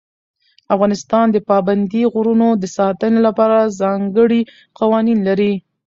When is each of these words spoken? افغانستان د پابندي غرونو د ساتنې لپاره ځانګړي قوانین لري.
افغانستان 0.75 1.25
د 1.31 1.37
پابندي 1.49 2.03
غرونو 2.13 2.49
د 2.61 2.63
ساتنې 2.77 3.19
لپاره 3.27 3.73
ځانګړي 3.81 4.41
قوانین 4.79 5.19
لري. 5.27 5.53